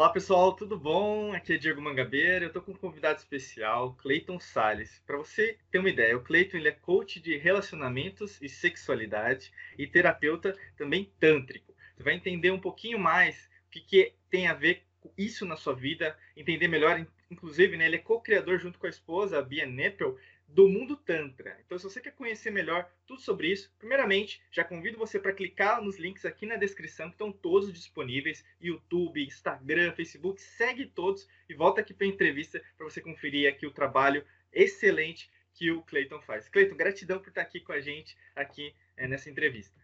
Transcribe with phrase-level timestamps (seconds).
[0.00, 1.34] Olá pessoal, tudo bom?
[1.34, 2.46] Aqui é Diego Mangabeira.
[2.46, 4.98] Eu estou com um convidado especial, Cleiton Sales.
[5.06, 9.86] Para você ter uma ideia, o Cleiton ele é coach de relacionamentos e sexualidade e
[9.86, 11.74] terapeuta também tântrico.
[11.94, 15.54] Você vai entender um pouquinho mais o que, que tem a ver com isso na
[15.54, 17.06] sua vida, entender melhor.
[17.30, 20.16] Inclusive, né, ele é co-criador junto com a esposa, a Bia Neppel,
[20.52, 21.58] do mundo Tantra.
[21.64, 25.82] Então, se você quer conhecer melhor tudo sobre isso, primeiramente, já convido você para clicar
[25.82, 30.40] nos links aqui na descrição, que estão todos disponíveis: YouTube, Instagram, Facebook.
[30.40, 35.30] Segue todos e volta aqui para a entrevista para você conferir aqui o trabalho excelente
[35.54, 36.48] que o Cleiton faz.
[36.48, 39.78] Cleiton, gratidão por estar aqui com a gente aqui é, nessa entrevista.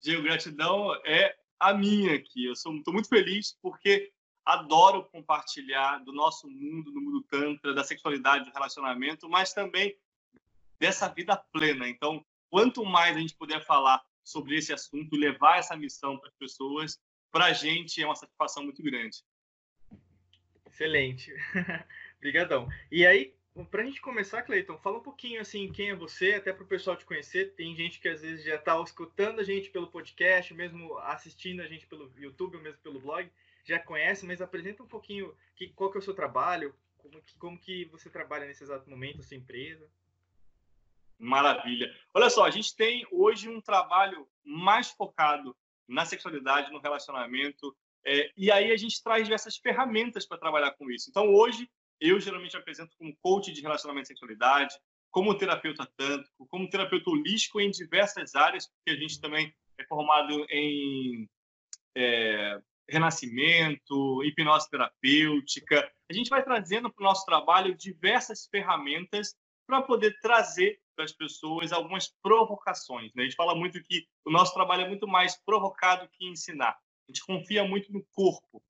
[0.00, 2.46] Diego, gratidão é a minha aqui.
[2.46, 4.10] Eu estou muito feliz porque
[4.48, 9.94] adoro compartilhar do nosso mundo, do mundo tantra, da sexualidade, do relacionamento, mas também
[10.78, 11.86] dessa vida plena.
[11.86, 16.34] Então, quanto mais a gente puder falar sobre esse assunto, levar essa missão para as
[16.34, 16.98] pessoas,
[17.30, 19.22] para a gente é uma satisfação muito grande.
[20.66, 21.30] Excelente.
[22.16, 22.70] Obrigadão.
[22.90, 23.34] E aí,
[23.70, 26.68] para a gente começar, Cleiton, fala um pouquinho assim, quem é você, até para o
[26.68, 27.54] pessoal te conhecer.
[27.54, 31.66] Tem gente que às vezes já está escutando a gente pelo podcast, mesmo assistindo a
[31.66, 33.30] gente pelo YouTube, ou mesmo pelo blog
[33.64, 37.34] já conhece, mas apresenta um pouquinho que, qual que é o seu trabalho, como que,
[37.38, 39.88] como que você trabalha nesse exato momento, sua empresa.
[41.18, 41.92] Maravilha.
[42.14, 48.30] Olha só, a gente tem hoje um trabalho mais focado na sexualidade, no relacionamento, é,
[48.36, 51.10] e aí a gente traz diversas ferramentas para trabalhar com isso.
[51.10, 51.68] Então, hoje,
[52.00, 54.74] eu geralmente apresento como coach de relacionamento e sexualidade,
[55.10, 60.46] como terapeuta tântrico, como terapeuta holístico em diversas áreas, porque a gente também é formado
[60.50, 61.28] em
[61.96, 65.90] é, renascimento, hipnose terapêutica.
[66.10, 69.34] A gente vai trazendo para o nosso trabalho diversas ferramentas
[69.66, 73.12] para poder trazer para as pessoas algumas provocações.
[73.14, 73.22] Né?
[73.22, 76.70] A gente fala muito que o nosso trabalho é muito mais provocado que ensinar.
[76.70, 78.62] A gente confia muito no corpo.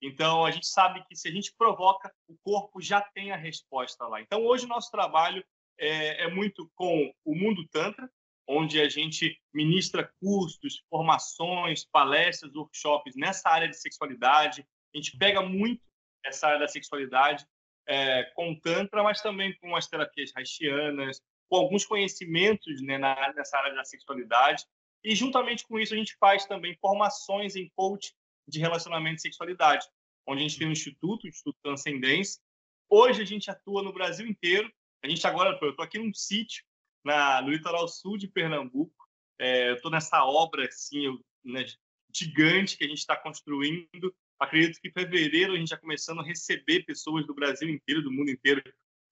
[0.00, 4.06] Então, a gente sabe que se a gente provoca, o corpo já tem a resposta
[4.06, 4.20] lá.
[4.20, 5.44] Então, hoje o nosso trabalho
[5.78, 8.10] é, é muito com o mundo Tantra,
[8.46, 14.66] onde a gente ministra cursos, formações, palestras, workshops nessa área de sexualidade.
[14.94, 15.82] A gente pega muito
[16.24, 17.46] essa área da sexualidade
[17.86, 23.58] é, com Tantra, mas também com as terapias haitianas, com alguns conhecimentos né, na, nessa
[23.58, 24.64] área da sexualidade.
[25.02, 28.14] E, juntamente com isso, a gente faz também formações em coach
[28.48, 29.86] de relacionamento e sexualidade,
[30.26, 32.40] onde a gente tem um instituto, o Instituto Transcendência.
[32.88, 34.70] Hoje a gente atua no Brasil inteiro.
[35.02, 36.64] A gente agora, eu estou aqui num sítio
[37.04, 39.08] na, no litoral sul de Pernambuco.
[39.38, 41.64] É, eu estou nessa obra assim, eu, né,
[42.14, 44.14] gigante que a gente está construindo.
[44.38, 48.10] Acredito que em fevereiro a gente já começando a receber pessoas do Brasil inteiro, do
[48.10, 48.62] mundo inteiro,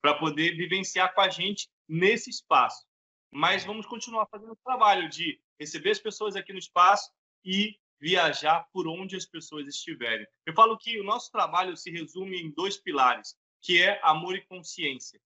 [0.00, 2.84] para poder vivenciar com a gente nesse espaço.
[3.30, 7.10] Mas vamos continuar fazendo o trabalho de receber as pessoas aqui no espaço
[7.44, 10.26] e viajar por onde as pessoas estiverem.
[10.44, 14.44] Eu falo que o nosso trabalho se resume em dois pilares, que é amor e
[14.44, 15.20] consciência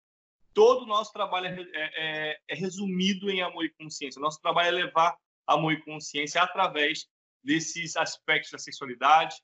[0.55, 4.21] todo o nosso trabalho é, é, é, resumido em amor e consciência.
[4.21, 7.07] Nosso trabalho é levar amor e consciência através
[7.43, 9.37] desses aspectos da sexualidade,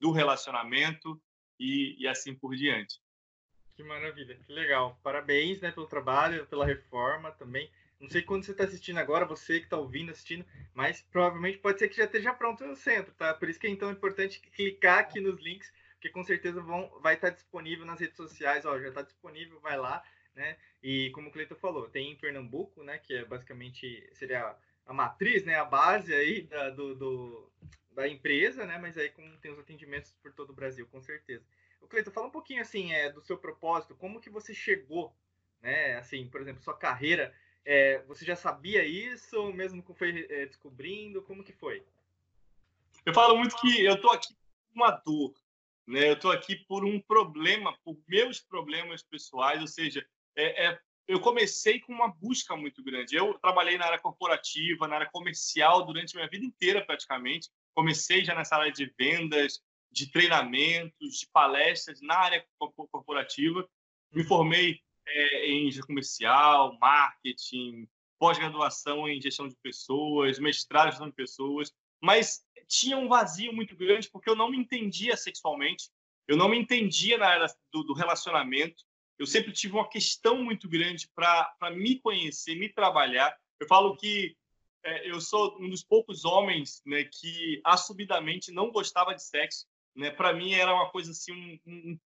[0.00, 1.20] do relacionamento
[1.58, 3.00] e, e assim por diante.
[3.74, 4.98] Que maravilha, que legal.
[5.02, 7.70] Parabéns né, pelo trabalho, pela reforma também.
[8.00, 10.44] Não sei quando você está assistindo agora, você que está ouvindo, assistindo,
[10.74, 13.32] mas provavelmente pode ser que já esteja pronto no centro, tá?
[13.32, 17.14] Por isso que é então importante clicar aqui nos links, porque com certeza vão, vai
[17.14, 18.66] estar disponível nas redes sociais.
[18.66, 20.02] Ó, já está disponível, vai lá
[20.34, 20.56] né?
[20.82, 22.98] E como o Cleiton falou, tem em Pernambuco, né?
[22.98, 24.56] Que é basicamente seria
[24.86, 25.56] a matriz, né?
[25.56, 27.52] A base aí da, do, do
[27.90, 28.78] da empresa, né?
[28.78, 31.44] Mas aí como tem os atendimentos por todo o Brasil, com certeza.
[31.80, 35.14] O Cleiton, fala um pouquinho assim é, do seu propósito, como que você chegou,
[35.60, 35.96] né?
[35.96, 41.22] Assim, por exemplo, sua carreira, é, você já sabia isso, ou mesmo foi é, descobrindo,
[41.22, 41.84] como que foi?
[43.04, 45.34] Eu falo muito que eu tô aqui com uma dor,
[45.86, 46.10] né?
[46.10, 50.06] Eu tô aqui por um problema, por meus problemas pessoais, ou seja,
[50.36, 50.78] é, é,
[51.08, 53.16] eu comecei com uma busca muito grande.
[53.16, 57.50] Eu trabalhei na área corporativa, na área comercial durante minha vida inteira, praticamente.
[57.74, 62.44] Comecei já nessa área de vendas, de treinamentos, de palestras na área
[62.90, 63.68] corporativa.
[64.12, 67.88] Me formei é, em comercial, marketing,
[68.18, 73.76] pós-graduação em gestão de pessoas, mestrado em gestão de pessoas, mas tinha um vazio muito
[73.76, 75.90] grande porque eu não me entendia sexualmente,
[76.28, 78.84] eu não me entendia na área do, do relacionamento,
[79.22, 83.32] eu sempre tive uma questão muito grande para me conhecer, me trabalhar.
[83.60, 84.36] Eu falo que
[84.84, 89.64] é, eu sou um dos poucos homens né, que assumidamente não gostava de sexo.
[89.94, 90.10] Né?
[90.10, 91.98] Para mim era uma coisa assim, um, um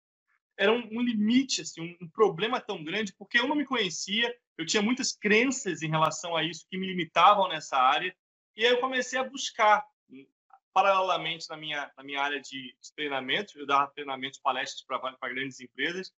[0.58, 4.34] era um, um, limite, assim, um, um, problema tão grande, porque eu não me conhecia,
[4.58, 8.14] eu tinha muitas crenças em relação a isso que me limitavam nessa área,
[8.56, 9.84] e aí eu comecei a buscar
[10.72, 15.58] paralelamente na minha, na minha área de, de treinamento, eu dava treinamentos, palestras para grandes
[15.58, 16.12] empresas,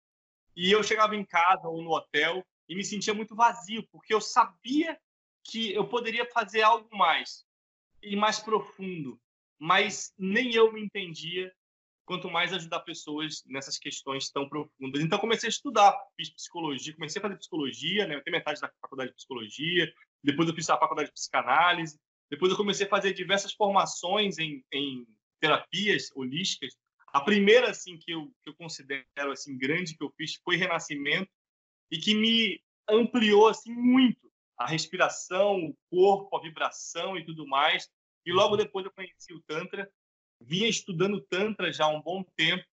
[0.56, 4.20] e eu chegava em casa ou no hotel e me sentia muito vazio, porque eu
[4.20, 4.99] sabia
[5.44, 7.44] que eu poderia fazer algo mais
[8.03, 9.20] e mais profundo,
[9.58, 11.53] mas nem eu me entendia
[12.05, 15.03] quanto mais ajudar pessoas nessas questões tão profundas.
[15.03, 18.14] Então comecei a estudar, fiz psicologia, comecei a fazer psicologia, né?
[18.14, 19.93] Eu tenho metade da faculdade de psicologia,
[20.23, 21.99] depois eu fiz a faculdade de psicanálise,
[22.31, 25.06] depois eu comecei a fazer diversas formações em, em
[25.41, 26.75] terapias holísticas.
[27.08, 31.31] A primeira assim que eu, que eu considero assim grande que eu fiz foi Renascimento
[31.91, 37.88] e que me ampliou assim muito a respiração, o corpo, a vibração e tudo mais.
[38.25, 39.91] E logo depois eu conheci o Tantra,
[40.41, 42.64] vinha estudando Tantra já há um bom tempo.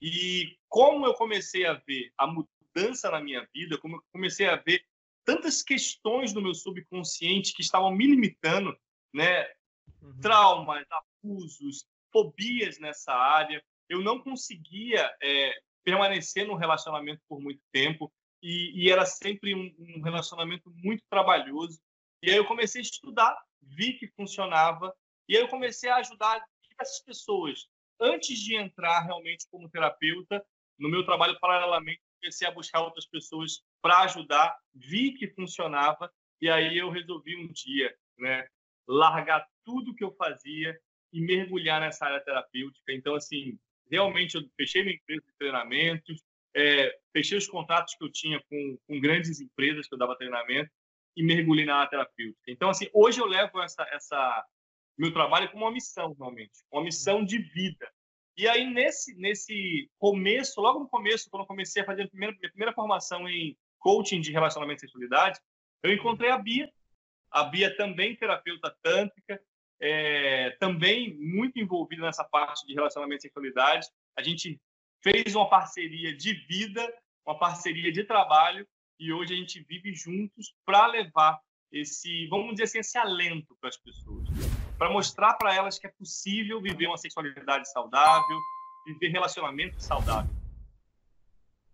[0.00, 4.56] E como eu comecei a ver a mudança na minha vida, como eu comecei a
[4.56, 4.84] ver
[5.24, 8.76] tantas questões no meu subconsciente que estavam me limitando,
[9.12, 9.46] né?
[10.02, 10.20] Uhum.
[10.20, 13.64] Traumas, abusos, fobias nessa área.
[13.88, 15.52] Eu não conseguia é,
[15.84, 21.80] permanecer no relacionamento por muito tempo e, e era sempre um, um, relacionamento muito trabalhoso.
[22.22, 24.94] E aí eu comecei a estudar, vi que funcionava
[25.28, 26.42] e aí eu comecei a ajudar
[26.80, 27.66] essas pessoas.
[28.00, 30.44] Antes de entrar realmente como terapeuta,
[30.78, 36.10] no meu trabalho paralelamente comecei a buscar outras pessoas para ajudar, vi que funcionava
[36.40, 38.46] e aí eu resolvi um dia, né,
[38.86, 40.78] largar tudo que eu fazia
[41.12, 42.92] e mergulhar nessa área terapêutica.
[42.92, 43.58] Então, assim,
[43.90, 46.22] realmente eu fechei minha empresa de treinamentos,
[46.54, 50.70] é, fechei os contratos que eu tinha com, com grandes empresas que eu dava treinamento
[51.16, 52.44] e mergulhei na área terapêutica.
[52.48, 54.44] Então, assim, hoje eu levo essa, essa
[54.96, 57.90] meu trabalho como uma missão, realmente, uma missão de vida.
[58.36, 62.34] E aí, nesse, nesse começo, logo no começo, quando eu comecei a fazer a primeira,
[62.36, 65.38] minha primeira formação em coaching de relacionamento e sexualidade,
[65.82, 66.68] eu encontrei a Bia,
[67.30, 69.40] a Bia também terapeuta tântrica,
[69.80, 73.86] é, também muito envolvida nessa parte de relacionamento e sexualidade.
[74.16, 74.60] A gente
[75.02, 76.82] fez uma parceria de vida,
[77.26, 78.66] uma parceria de trabalho,
[78.98, 81.38] e hoje a gente vive juntos para levar
[81.70, 84.28] esse, vamos dizer assim, esse alento para as pessoas,
[84.78, 88.38] para mostrar para elas que é possível viver uma sexualidade saudável,
[88.86, 90.32] viver relacionamento saudável.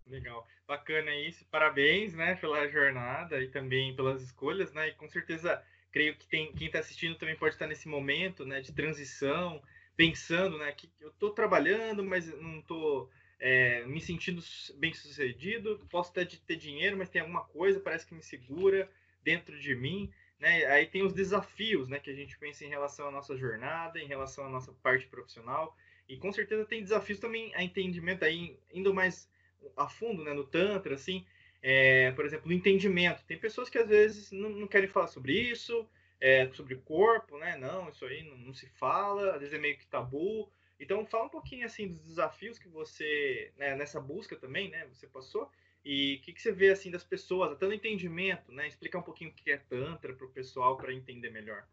[0.07, 5.63] Legal, bacana isso, parabéns, né, pela jornada e também pelas escolhas, né, e com certeza
[5.91, 9.61] creio que tem quem está assistindo também pode estar nesse momento, né, de transição,
[9.95, 13.09] pensando, né, que eu estou trabalhando, mas não estou
[13.39, 14.41] é, me sentindo
[14.77, 18.89] bem sucedido, posso até ter dinheiro, mas tem alguma coisa parece que me segura
[19.23, 20.65] dentro de mim, né?
[20.65, 24.07] Aí tem os desafios, né, que a gente pensa em relação à nossa jornada, em
[24.07, 25.75] relação à nossa parte profissional,
[26.07, 29.29] e com certeza tem desafios também a entendimento aí indo mais
[29.77, 31.25] a fundo, né, no tantra, assim,
[31.61, 33.23] é, por exemplo, no entendimento.
[33.25, 35.87] Tem pessoas que às vezes não, não querem falar sobre isso,
[36.19, 37.55] é, sobre corpo, né?
[37.57, 40.51] Não, isso aí não, não, se fala, às vezes é meio que tabu.
[40.79, 45.05] Então, fala um pouquinho assim dos desafios que você, né, nessa busca também, né, você
[45.05, 45.51] passou,
[45.85, 48.67] e o que, que, você vê assim das pessoas, até no entendimento, né?
[48.67, 51.67] Explicar um pouquinho o que é tantra para o pessoal para entender melhor.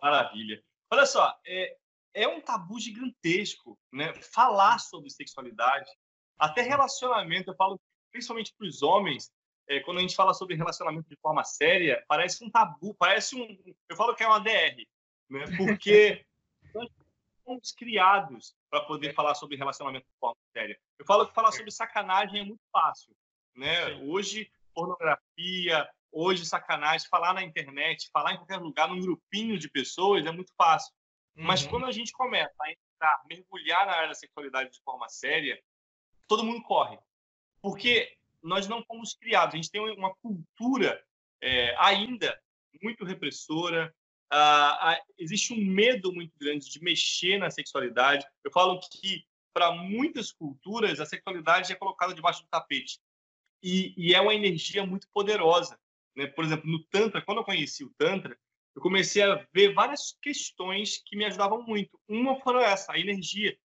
[0.00, 0.62] Maravilha.
[0.90, 1.76] Olha só, é,
[2.12, 4.12] é um tabu gigantesco, né?
[4.14, 5.90] Falar sobre sexualidade,
[6.38, 7.80] até relacionamento, eu falo
[8.14, 9.32] principalmente para os homens,
[9.68, 13.74] é, quando a gente fala sobre relacionamento de forma séria, parece um tabu, parece um.
[13.88, 14.86] Eu falo que é uma DR,
[15.28, 15.44] né?
[15.58, 16.24] porque
[16.72, 16.88] nós
[17.44, 20.78] somos criados para poder falar sobre relacionamento de forma séria.
[20.96, 23.14] Eu falo que falar sobre sacanagem é muito fácil.
[23.56, 23.94] Né?
[24.04, 30.24] Hoje, pornografia, hoje, sacanagem, falar na internet, falar em qualquer lugar, num grupinho de pessoas,
[30.24, 30.92] é muito fácil.
[31.36, 31.44] Uhum.
[31.44, 35.60] Mas quando a gente começa a entrar, mergulhar na área da sexualidade de forma séria,
[36.28, 36.98] todo mundo corre.
[37.64, 41.02] Porque nós não fomos criados, a gente tem uma cultura
[41.40, 42.38] é, ainda
[42.82, 43.90] muito repressora,
[44.30, 48.26] ah, existe um medo muito grande de mexer na sexualidade.
[48.44, 53.00] Eu falo que, para muitas culturas, a sexualidade é colocada debaixo do tapete.
[53.62, 55.80] E, e, é uma energia muito poderosa.
[56.14, 56.26] Né?
[56.26, 58.38] Por exemplo, no Tantra, quando eu conheci o Tantra,
[58.76, 61.98] eu comecei a ver várias questões que me ajudavam muito.
[62.06, 63.56] Uma foi essa, a energia.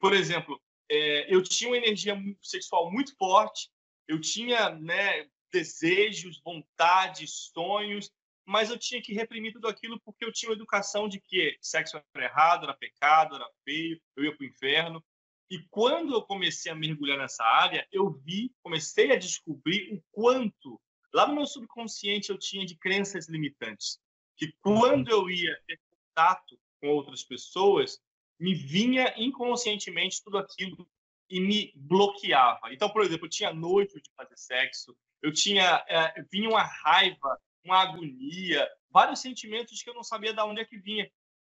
[0.00, 3.70] Por exemplo, é, eu tinha uma energia sexual muito forte,
[4.06, 8.10] eu tinha né, desejos, vontades, sonhos,
[8.46, 11.96] mas eu tinha que reprimir tudo aquilo porque eu tinha uma educação de que sexo
[12.14, 15.04] era errado, era pecado, era feio, eu ia para o inferno.
[15.50, 20.80] E quando eu comecei a mergulhar nessa área, eu vi, comecei a descobrir o quanto,
[21.12, 23.98] lá no meu subconsciente, eu tinha de crenças limitantes.
[24.36, 28.00] Que quando eu ia ter contato com outras pessoas,
[28.38, 30.88] me vinha inconscientemente tudo aquilo
[31.30, 32.72] e me bloqueava.
[32.72, 37.40] Então, por exemplo, eu tinha nojo de fazer sexo, eu tinha é, vinha uma raiva,
[37.64, 41.10] uma agonia, vários sentimentos que eu não sabia de onde é que vinha.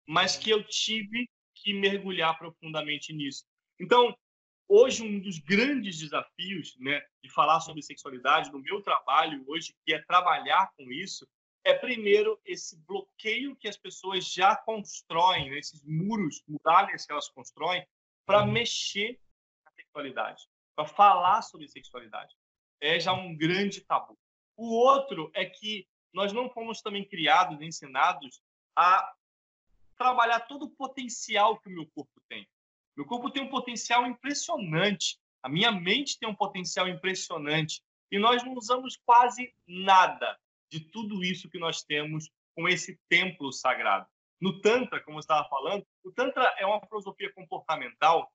[0.06, 3.45] mas que eu tive que mergulhar profundamente nisso.
[3.80, 4.16] Então,
[4.68, 9.92] hoje um dos grandes desafios, né, de falar sobre sexualidade no meu trabalho hoje, que
[9.92, 11.26] é trabalhar com isso,
[11.66, 17.28] é primeiro esse bloqueio que as pessoas já constroem, né, esses muros, muralhas que elas
[17.28, 17.85] constroem
[18.25, 18.52] para uhum.
[18.52, 19.20] mexer
[19.64, 20.44] na sexualidade,
[20.76, 22.32] para falar sobre sexualidade.
[22.80, 24.16] É já um grande tabu.
[24.56, 28.40] O outro é que nós não fomos também criados, ensinados
[28.76, 29.12] a
[29.99, 32.49] trabalhar todo o potencial que o meu corpo tem.
[32.96, 35.18] Meu corpo tem um potencial impressionante.
[35.42, 37.82] A minha mente tem um potencial impressionante.
[38.08, 40.38] E nós não usamos quase nada
[40.70, 44.06] de tudo isso que nós temos com esse templo sagrado.
[44.40, 48.30] No Tantra, como eu estava falando, o Tantra é uma filosofia comportamental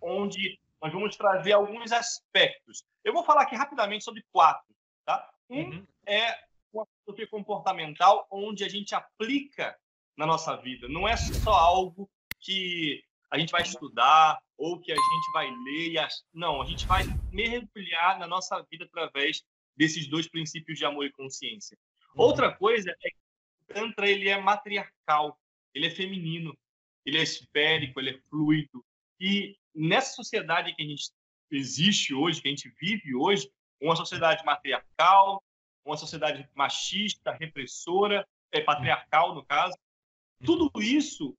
[0.00, 2.84] onde nós vamos trazer alguns aspectos.
[3.02, 4.74] Eu vou falar aqui rapidamente sobre quatro.
[5.04, 5.30] Tá?
[5.48, 5.86] Um uhum.
[6.06, 6.38] é
[6.72, 9.78] uma filosofia comportamental onde a gente aplica
[10.16, 10.88] na nossa vida.
[10.88, 12.08] Não é só algo
[12.40, 16.06] que a gente vai estudar ou que a gente vai ler.
[16.32, 19.42] Não, a gente vai mergulhar na nossa vida através
[19.76, 21.76] desses dois princípios de amor e consciência.
[22.14, 22.24] Uhum.
[22.24, 23.16] Outra coisa é que
[23.62, 25.38] o Tantra ele é matriarcal,
[25.74, 26.56] ele é feminino,
[27.04, 28.84] ele é esférico, ele é fluido.
[29.20, 31.10] E nessa sociedade que a gente
[31.50, 33.50] existe hoje, que a gente vive hoje,
[33.80, 35.42] uma sociedade matriarcal,
[35.84, 39.76] uma sociedade machista, repressora, é, patriarcal, no caso,
[40.44, 41.36] tudo isso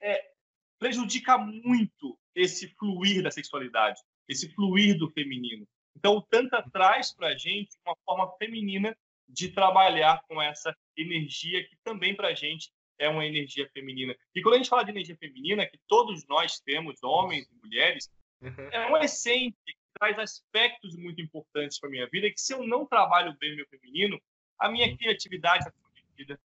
[0.00, 0.32] é,
[0.78, 5.66] prejudica muito esse fluir da sexualidade, esse fluir do feminino.
[5.96, 8.96] Então, o Tantra traz para a gente uma forma feminina
[9.28, 14.16] de trabalhar com essa energia que também para a gente é uma energia feminina.
[14.34, 18.10] E quando a gente fala de energia feminina, que todos nós temos, homens e mulheres,
[18.40, 18.68] uhum.
[18.70, 22.86] é uma essência que traz aspectos muito importantes para minha vida, que se eu não
[22.86, 24.20] trabalho bem meu feminino,
[24.58, 24.96] a minha uhum.
[24.96, 26.40] criatividade é comprometida,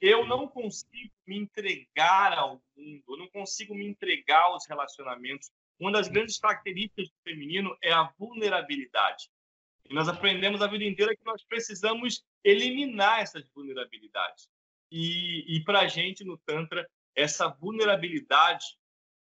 [0.00, 5.50] eu não consigo me entregar ao mundo, eu não consigo me entregar aos relacionamentos.
[5.80, 9.30] Uma das grandes características do feminino é a vulnerabilidade.
[9.88, 14.46] E nós aprendemos a vida inteira que nós precisamos eliminar essas vulnerabilidades.
[14.92, 18.66] E, e para a gente, no Tantra, essa vulnerabilidade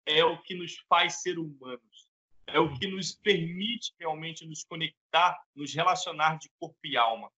[0.05, 2.09] é o que nos faz ser humanos.
[2.49, 7.31] É o que nos permite realmente nos conectar, nos relacionar de corpo e alma.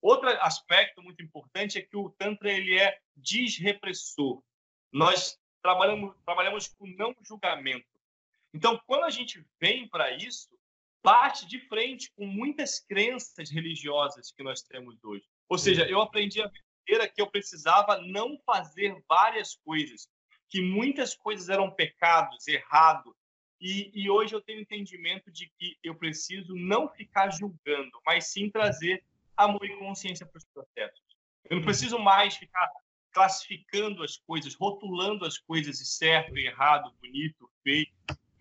[0.00, 4.42] Outro aspecto muito importante é que o Tantra ele é desrepressor.
[4.92, 7.93] Nós trabalhamos, trabalhamos com não julgamento.
[8.54, 10.48] Então, quando a gente vem para isso,
[11.02, 15.24] bate de frente com muitas crenças religiosas que nós temos hoje.
[15.48, 16.50] Ou seja, eu aprendi a
[16.88, 20.08] vida que eu precisava não fazer várias coisas,
[20.48, 23.14] que muitas coisas eram pecados, errado.
[23.60, 28.48] E, e hoje eu tenho entendimento de que eu preciso não ficar julgando, mas sim
[28.48, 29.04] trazer
[29.36, 31.02] amor e consciência para os processos.
[31.44, 31.64] Eu não uhum.
[31.64, 32.70] preciso mais ficar
[33.12, 37.86] classificando as coisas, rotulando as coisas de certo errado, bonito, feio,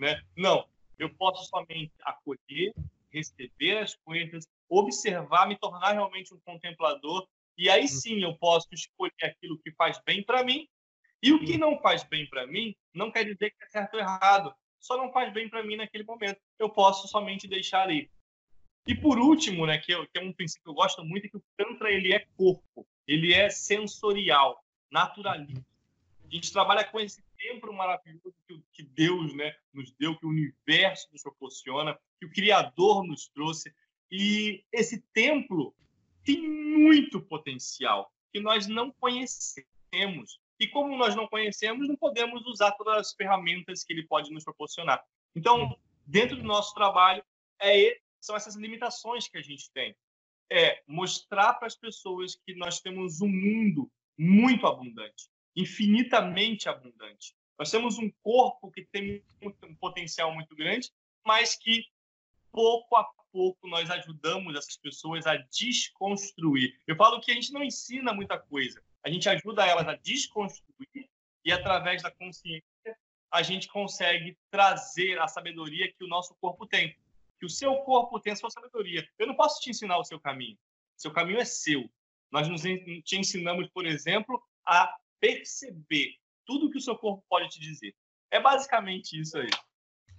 [0.03, 0.21] né?
[0.35, 0.67] Não,
[0.99, 2.73] eu posso somente acolher,
[3.11, 7.87] receber as coisas, observar, me tornar realmente um contemplador e aí uhum.
[7.87, 10.67] sim eu posso escolher aquilo que faz bem para mim
[11.21, 13.99] e o que não faz bem para mim não quer dizer que é certo ou
[13.99, 16.39] errado, só não faz bem para mim naquele momento.
[16.59, 18.11] Eu posso somente deixar ir.
[18.85, 21.37] E por último, né, que, que é um princípio que eu gosto muito, é que
[21.37, 25.65] o Tantra ele é corpo, ele é sensorial, naturalista.
[26.25, 28.33] A gente trabalha com esse templo maravilhoso
[28.71, 33.73] que, Deus né, nos deu, que o universo nos proporciona, que o Criador nos trouxe.
[34.09, 35.75] E esse templo
[36.23, 40.39] tem muito potencial que nós não conhecemos.
[40.59, 44.45] E como nós não conhecemos, não podemos usar todas as ferramentas que ele pode nos
[44.45, 45.03] proporcionar.
[45.35, 47.23] Então, dentro do nosso trabalho,
[47.61, 49.93] é são essas limitações que a gente tem.
[50.49, 57.35] É mostrar para as pessoas que nós temos um mundo muito abundante, infinitamente abundante.
[57.57, 60.91] Nós temos um corpo que tem um potencial muito grande,
[61.25, 61.85] mas que
[62.51, 66.79] pouco a pouco nós ajudamos essas pessoas a desconstruir.
[66.87, 71.09] Eu falo que a gente não ensina muita coisa, a gente ajuda elas a desconstruir
[71.45, 72.63] e através da consciência
[73.31, 76.95] a gente consegue trazer a sabedoria que o nosso corpo tem
[77.43, 79.05] que o seu corpo tem a sua sabedoria.
[79.19, 80.57] Eu não posso te ensinar o seu caminho.
[80.95, 81.89] Seu caminho é seu.
[82.31, 87.61] Nós nos te ensinamos, por exemplo, a perceber tudo que o seu corpo pode te
[87.61, 87.95] dizer.
[88.29, 89.49] É basicamente isso aí.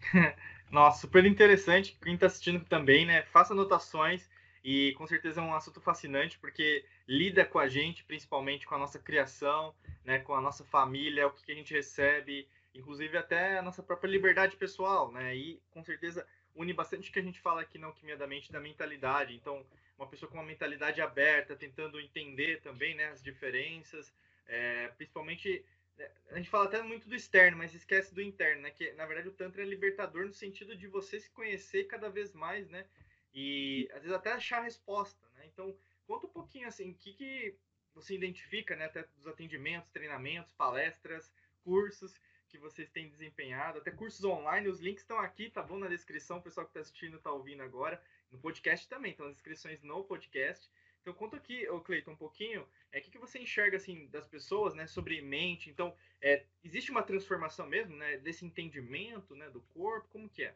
[0.72, 1.94] Nossa, super interessante.
[2.02, 3.22] Quem está assistindo também, né?
[3.24, 4.26] Faça anotações
[4.64, 8.78] e com certeza é um assunto fascinante porque lida com a gente, principalmente com a
[8.78, 10.20] nossa criação, né?
[10.20, 14.56] Com a nossa família, o que a gente recebe, inclusive até a nossa própria liberdade
[14.56, 15.36] pessoal, né?
[15.36, 18.50] E com certeza une bastante o que a gente fala aqui na Alquimia da Mente
[18.50, 19.34] da mentalidade.
[19.34, 19.66] Então,
[19.98, 24.10] uma pessoa com uma mentalidade aberta, tentando entender também né, as diferenças,
[24.46, 25.64] é, principalmente
[25.98, 28.70] é, a gente fala até muito do externo, mas esquece do interno, né?
[28.70, 32.32] Que na verdade o Tantra é libertador no sentido de você se conhecer cada vez
[32.32, 32.86] mais, né?
[33.32, 35.46] E às vezes até achar a resposta, né?
[35.46, 37.56] Então, conta um pouquinho assim, o que, que
[37.94, 38.86] você identifica, né?
[38.86, 41.32] Até dos atendimentos, treinamentos, palestras,
[41.62, 45.76] cursos que vocês têm desempenhado, até cursos online, os links estão aqui, tá bom?
[45.76, 48.00] Na descrição, o pessoal que está assistindo está ouvindo agora.
[48.30, 50.70] No podcast também, estão as inscrições no podcast.
[51.04, 54.26] Então conta aqui, ô Cleiton, um pouquinho, é o que, que você enxerga assim das
[54.26, 55.68] pessoas, né, sobre mente.
[55.68, 60.54] Então, é, existe uma transformação mesmo, né, desse entendimento, né, do corpo, como que é?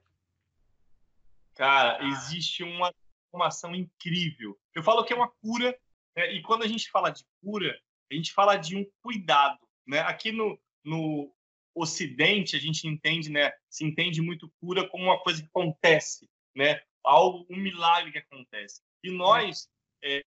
[1.55, 4.59] Cara, existe uma transformação incrível.
[4.75, 5.79] Eu falo que é uma cura,
[6.17, 7.79] né, e quando a gente fala de cura,
[8.11, 10.01] a gente fala de um cuidado, né?
[10.01, 11.31] Aqui no, no
[11.75, 16.81] Ocidente a gente entende, né, se entende muito cura como uma coisa que acontece, né?
[17.05, 18.81] Algo, um milagre que acontece.
[19.05, 19.69] E nós
[20.03, 20.25] é,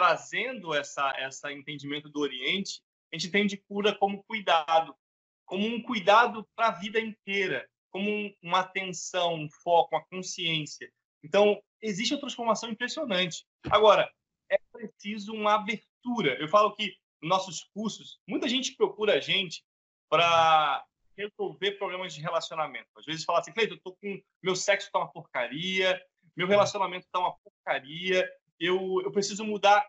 [0.00, 2.80] trazendo essa essa entendimento do Oriente,
[3.12, 4.96] a gente entende cura como cuidado,
[5.44, 10.90] como um cuidado para a vida inteira, como um, uma atenção, um foco, uma consciência.
[11.22, 13.44] Então, existe uma transformação impressionante.
[13.70, 14.10] Agora,
[14.50, 16.34] é preciso uma abertura.
[16.40, 19.62] Eu falo que nossos cursos, muita gente procura a gente
[20.08, 20.82] para
[21.14, 22.88] resolver problemas de relacionamento.
[22.96, 26.02] Às vezes fala assim, Cleiton, eu tô com meu sexo está uma porcaria,
[26.34, 28.26] meu relacionamento está uma porcaria,
[28.60, 29.88] eu, eu preciso mudar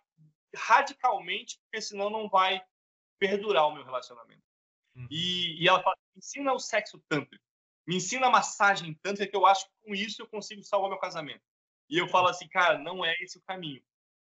[0.55, 2.61] radicalmente, porque senão não vai
[3.19, 4.41] perdurar o meu relacionamento.
[4.95, 5.07] Uhum.
[5.09, 7.43] E, e, ela fala, me ensina o sexo tântrico,
[7.87, 10.99] me ensina a massagem tântrica, que eu acho que com isso eu consigo salvar meu
[10.99, 11.41] casamento.
[11.89, 13.81] E eu falo assim, cara, não é esse o caminho.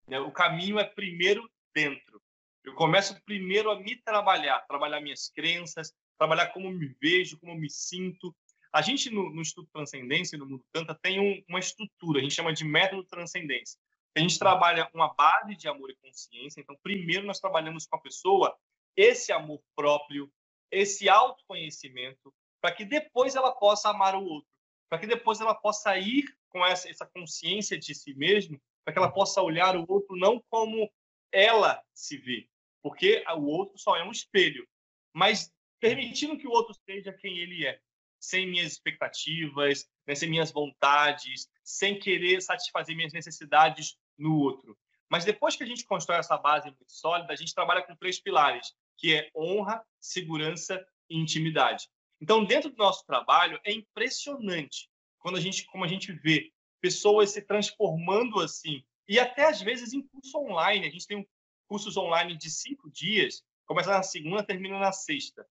[0.08, 0.18] Né?
[0.18, 2.20] O caminho é primeiro dentro.
[2.64, 7.70] Eu começo primeiro a me trabalhar, trabalhar minhas crenças, trabalhar como me vejo, como me
[7.70, 8.34] sinto.
[8.72, 12.34] A gente, no, no Instituto Transcendência, no Mundo Tanta, tem um, uma estrutura, a gente
[12.34, 13.78] chama de método transcendência.
[14.14, 16.60] A gente trabalha uma base de amor e consciência.
[16.60, 18.56] Então, primeiro nós trabalhamos com a pessoa
[18.94, 20.30] esse amor próprio,
[20.70, 24.48] esse autoconhecimento, para que depois ela possa amar o outro,
[24.88, 28.98] para que depois ela possa ir com essa, essa consciência de si mesmo, para que
[28.98, 30.90] ela possa olhar o outro não como
[31.32, 32.46] ela se vê,
[32.82, 34.68] porque o outro só é um espelho,
[35.14, 37.80] mas permitindo que o outro seja quem ele é,
[38.20, 44.76] sem minhas expectativas, né, sem minhas vontades, sem querer satisfazer minhas necessidades no outro.
[45.10, 48.18] Mas depois que a gente constrói essa base muito sólida, a gente trabalha com três
[48.18, 51.88] pilares, que é honra, segurança e intimidade.
[52.20, 57.30] Então, dentro do nosso trabalho, é impressionante quando a gente, como a gente vê pessoas
[57.30, 60.86] se transformando assim, e até às vezes em curso online.
[60.86, 61.28] A gente tem
[61.68, 65.46] cursos online de cinco dias, começa na segunda, termina na sexta,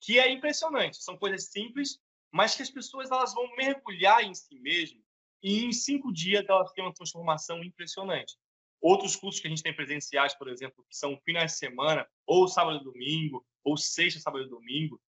[0.00, 1.02] que é impressionante.
[1.02, 1.98] São coisas simples,
[2.30, 5.02] mas que as pessoas elas vão mergulhar em si mesmas
[5.42, 8.36] e em cinco dias elas têm uma transformação impressionante.
[8.80, 12.48] Outros cursos que a gente tem presenciais, por exemplo, que são finais de semana, ou
[12.48, 15.00] sábado e domingo, ou sexta, sábado e domingo,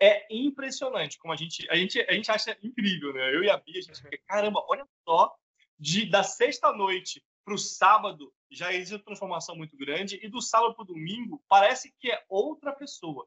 [0.00, 3.34] é impressionante como a gente a gente a gente acha incrível, né?
[3.34, 5.34] Eu e a Bia a gente fica, caramba, olha só,
[5.78, 10.40] de da sexta noite para o sábado já existe uma transformação muito grande e do
[10.40, 13.26] sábado para o domingo parece que é outra pessoa,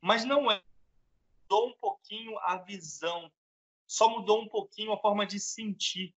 [0.00, 0.62] mas não é.
[1.42, 3.30] Mudou um pouquinho a visão,
[3.92, 6.14] só mudou um pouquinho a forma de sentir.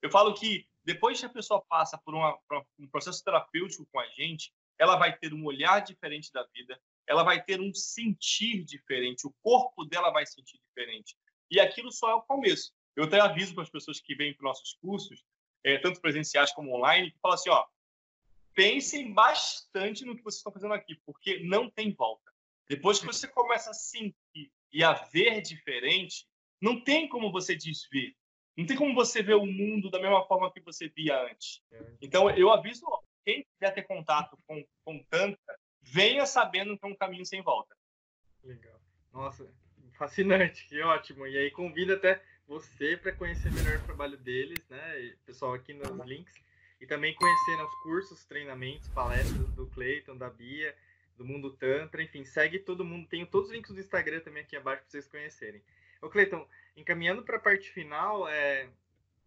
[0.00, 2.38] Eu falo que depois que a pessoa passa por, uma,
[2.78, 7.22] um processo terapêutico com a gente, ela vai ter um olhar diferente da vida, ela
[7.22, 11.18] vai ter um sentir diferente, o corpo dela vai sentir diferente.
[11.50, 12.72] E aquilo só é o começo.
[12.96, 15.22] Eu até aviso para as pessoas que vêm para nossos cursos,
[15.62, 17.66] é, tanto presenciais como online, que fala assim, ó,
[18.54, 22.32] pensem bastante no que vocês estão fazendo aqui, porque não tem volta.
[22.66, 26.26] Depois que você começa a sentir e a ver diferente,
[26.60, 28.14] não tem como você desver.
[28.56, 31.62] Não tem como você ver o mundo da mesma forma que você via antes.
[32.02, 36.88] Então, eu aviso, ó, quem quiser ter contato com, com Tanta, venha sabendo que é
[36.88, 37.76] um caminho sem volta.
[38.42, 38.80] Legal.
[39.12, 39.48] Nossa,
[39.96, 41.26] fascinante, que ótimo.
[41.26, 45.00] E aí convida até você para conhecer melhor o trabalho deles, né?
[45.02, 46.34] E, pessoal, aqui nos links.
[46.80, 50.74] E também conhecer né, os cursos, treinamentos, palestras do Cleiton, da Bia,
[51.16, 53.08] do Mundo Tantra, enfim, segue todo mundo.
[53.08, 55.60] Tenho todos os links do Instagram também aqui abaixo para vocês conhecerem.
[56.00, 58.68] Ô, Cleiton, encaminhando para a parte final, é,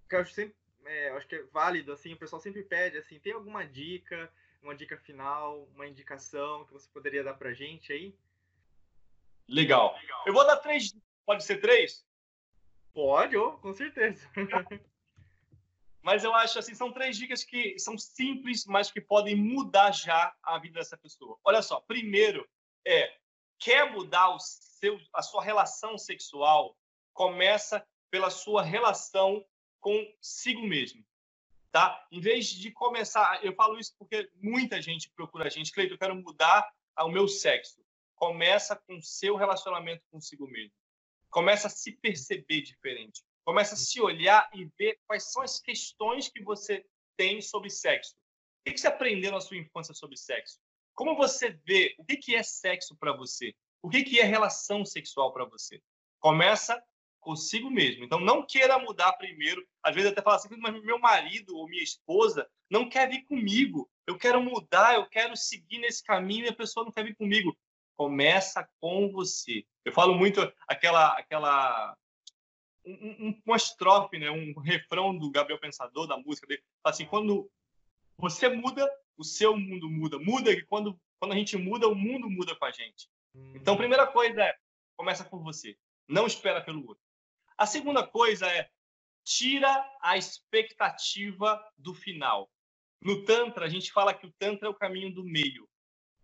[0.08, 0.56] que eu acho, sempre,
[0.86, 4.32] é, acho que é válido, assim, o pessoal sempre pede, assim, tem alguma dica,
[4.62, 8.16] uma dica final, uma indicação que você poderia dar para gente aí?
[9.48, 9.96] Legal.
[10.00, 10.24] Legal.
[10.26, 10.96] Eu vou dar três.
[11.26, 12.06] Pode ser três?
[12.94, 14.30] Pode, oh, com certeza.
[16.02, 20.34] mas eu acho assim, são três dicas que são simples, mas que podem mudar já
[20.44, 21.38] a vida dessa pessoa.
[21.44, 22.48] Olha só, primeiro
[22.86, 23.18] é
[23.62, 26.76] quer mudar seu, a sua relação sexual,
[27.14, 29.46] começa pela sua relação
[29.80, 31.06] consigo mesmo
[31.72, 32.06] tá?
[32.12, 36.00] Em vez de começar, eu falo isso porque muita gente procura a gente, Cleiton, eu
[36.00, 36.70] quero mudar
[37.00, 37.82] o meu sexo.
[38.16, 40.76] começa com seu relacionamento consigo mesmo.
[41.32, 43.24] Começa a se perceber diferente.
[43.44, 46.86] Começa a se olhar e ver quais são as questões que você
[47.18, 48.16] tem sobre sexo.
[48.60, 50.60] O que você aprendeu na sua infância sobre sexo?
[51.02, 53.56] Como você vê o que é sexo para você?
[53.82, 55.82] O que é relação sexual para você?
[56.20, 56.80] Começa
[57.20, 58.04] consigo mesmo.
[58.04, 59.68] Então, não queira mudar primeiro.
[59.82, 63.90] Às vezes até fala assim, mas meu marido ou minha esposa não quer vir comigo.
[64.06, 67.58] Eu quero mudar, eu quero seguir nesse caminho e a pessoa não quer vir comigo.
[67.98, 69.66] Começa com você.
[69.84, 71.98] Eu falo muito aquela aquela
[72.86, 77.50] um, um, uma estrofe, né, um refrão do Gabriel Pensador da música dele, assim, quando
[78.20, 78.88] você muda,
[79.18, 80.20] o seu mundo muda.
[80.20, 83.08] Muda que quando quando a gente muda, o mundo muda com a gente.
[83.54, 84.58] Então, primeira coisa é
[84.98, 85.78] começa por você.
[86.08, 87.04] Não espera pelo outro.
[87.56, 88.68] A segunda coisa é
[89.24, 92.50] tira a expectativa do final.
[93.00, 95.70] No Tantra, a gente fala que o Tantra é o caminho do meio.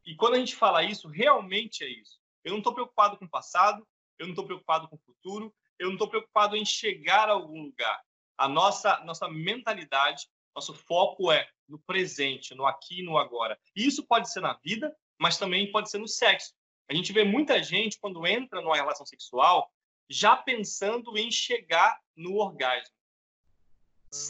[0.04, 2.20] E quando a gente fala isso, realmente é isso.
[2.44, 5.88] Eu não estou preocupado com o passado, eu não estou preocupado com o futuro, eu
[5.88, 8.02] não estou preocupado em chegar a algum lugar.
[8.36, 13.60] A nossa, nossa mentalidade, nosso foco é no presente, no aqui e no agora.
[13.76, 16.54] E isso pode ser na vida, mas também pode ser no sexo.
[16.90, 19.72] A gente vê muita gente, quando entra numa relação sexual,
[20.10, 22.96] já pensando em chegar no orgasmo.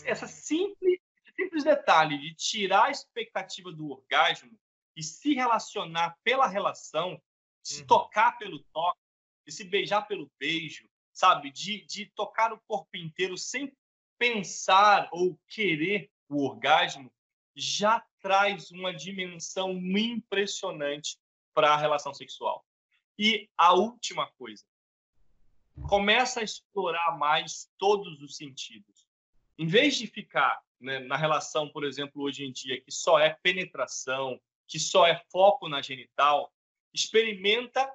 [0.06, 1.00] Essa simples,
[1.36, 4.58] simples detalhe de tirar a expectativa do orgasmo
[4.96, 7.22] e se relacionar pela relação,
[7.62, 7.88] se uhum.
[7.88, 9.00] tocar pelo toque,
[9.46, 11.52] de se beijar pelo beijo, sabe?
[11.52, 13.72] De, de tocar o corpo inteiro sem
[14.18, 17.12] pensar ou querer o orgasmo,
[17.58, 21.18] já traz uma dimensão impressionante
[21.56, 22.64] para a relação sexual.
[23.18, 24.64] E a última coisa,
[25.90, 29.08] começa a explorar mais todos os sentidos.
[29.58, 33.36] Em vez de ficar né, na relação, por exemplo, hoje em dia, que só é
[33.42, 36.54] penetração, que só é foco na genital,
[36.94, 37.92] experimenta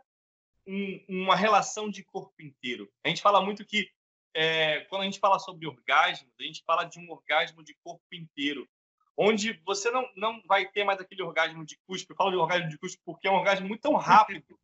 [0.67, 2.91] um, uma relação de corpo inteiro.
[3.05, 3.89] A gente fala muito que,
[4.35, 8.05] é, quando a gente fala sobre orgasmo, a gente fala de um orgasmo de corpo
[8.13, 8.69] inteiro,
[9.17, 12.11] onde você não, não vai ter mais aquele orgasmo de cuspe.
[12.11, 14.45] Eu falo de orgasmo de cuspe porque é um orgasmo muito tão rápido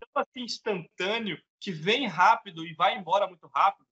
[0.00, 3.86] tão assim instantâneo que vem rápido e vai embora muito rápido.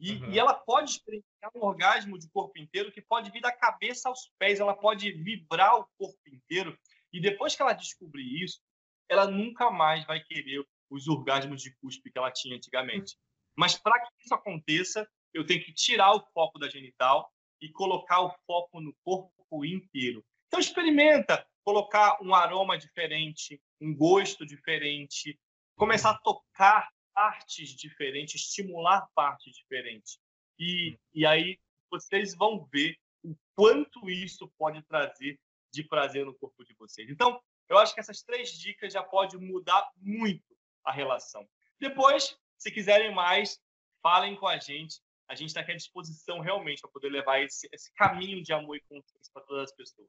[0.00, 0.32] E, uhum.
[0.32, 4.32] e, ela pode experimentar um orgasmo de corpo inteiro que pode vir da cabeça aos
[4.38, 6.76] pés, ela pode vibrar o corpo inteiro.
[7.12, 8.60] E depois que ela descobrir isso,
[9.08, 13.16] ela nunca mais vai querer os orgasmos de cuspe que ela tinha antigamente.
[13.54, 17.30] Mas para que isso aconteça, eu tenho que tirar o foco da genital
[17.62, 20.24] e colocar o foco no corpo inteiro.
[20.48, 25.38] Então experimenta colocar um aroma diferente, um gosto diferente,
[25.76, 30.18] começar a tocar partes diferentes, estimular partes diferentes.
[30.58, 31.58] E, e aí
[31.90, 35.38] vocês vão ver o quanto isso pode trazer
[35.72, 37.08] de prazer no corpo de vocês.
[37.08, 41.48] Então, eu acho que essas três dicas já podem mudar muito a relação.
[41.80, 43.58] Depois, se quiserem mais,
[44.02, 45.00] falem com a gente.
[45.32, 48.76] A gente está aqui à disposição realmente para poder levar esse, esse caminho de amor
[48.76, 50.06] e confiança para todas as pessoas.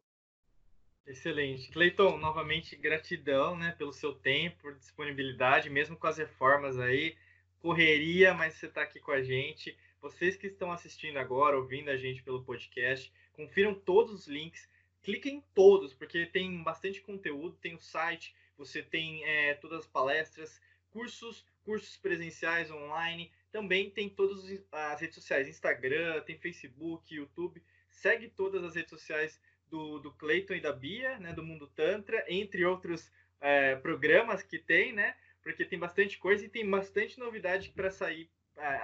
[1.07, 1.71] Excelente.
[1.71, 7.15] Cleiton, novamente, gratidão né, pelo seu tempo, por disponibilidade, mesmo com as reformas aí.
[7.61, 9.77] Correria, mas você está aqui com a gente.
[10.01, 14.69] Vocês que estão assistindo agora, ouvindo a gente pelo podcast, confiram todos os links,
[15.01, 19.87] cliquem em todos, porque tem bastante conteúdo, tem o site, você tem é, todas as
[19.87, 20.59] palestras,
[20.89, 28.27] cursos, cursos presenciais online, também tem todas as redes sociais, Instagram, tem Facebook, YouTube, segue
[28.27, 29.39] todas as redes sociais
[29.69, 34.57] do, do Clayton e da Bia, né, do Mundo Tantra, entre outros é, programas que
[34.57, 35.15] tem, né?
[35.43, 38.27] Porque tem bastante coisa e tem bastante novidade para sair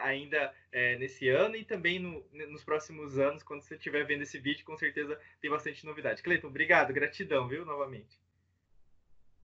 [0.02, 4.38] ainda é, nesse ano e também no, nos próximos anos, quando você estiver vendo esse
[4.38, 6.22] vídeo, com certeza tem bastante novidade.
[6.22, 8.20] Cleiton, obrigado, gratidão, viu, novamente.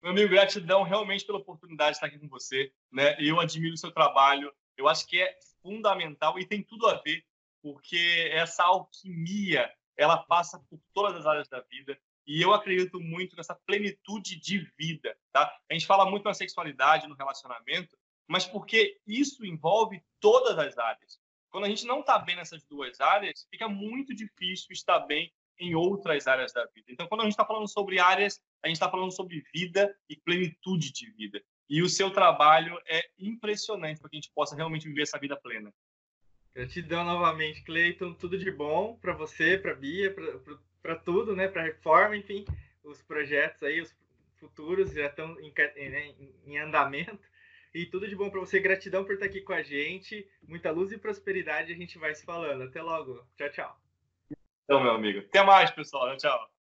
[0.04, 3.16] Meu amigo, gratidão realmente pela oportunidade de estar aqui com você, né?
[3.20, 7.24] Eu admiro o seu trabalho, eu acho que é fundamental e tem tudo a ver,
[7.62, 13.36] porque essa alquimia ela passa por todas as áreas da vida e eu acredito muito
[13.36, 15.56] nessa plenitude de vida, tá?
[15.70, 17.96] A gente fala muito na sexualidade, no relacionamento,
[18.28, 21.20] mas porque isso envolve todas as áreas.
[21.52, 25.76] Quando a gente não está bem nessas duas áreas, fica muito difícil estar bem em
[25.76, 26.88] outras áreas da vida.
[26.90, 30.18] Então, quando a gente está falando sobre áreas, a gente está falando sobre vida e
[30.18, 31.42] plenitude de vida.
[31.70, 35.36] E o seu trabalho é impressionante para que a gente possa realmente viver essa vida
[35.36, 35.74] plena.
[36.54, 38.14] Gratidão novamente, Cleiton.
[38.14, 40.16] Tudo de bom para você, para Bia,
[40.82, 41.48] para tudo, né?
[41.48, 42.46] Para a reforma, enfim,
[42.84, 43.94] os projetos aí, os
[44.38, 45.52] futuros já estão em,
[45.90, 46.14] né,
[46.46, 47.28] em andamento.
[47.74, 48.58] E tudo de bom para você.
[48.58, 50.26] Gratidão por estar aqui com a gente.
[50.48, 51.74] Muita luz e prosperidade.
[51.74, 52.64] A gente vai se falando.
[52.64, 53.22] Até logo.
[53.36, 53.82] Tchau, tchau.
[54.64, 55.20] Então, meu amigo.
[55.20, 56.16] Até mais, pessoal.
[56.16, 56.55] Tchau.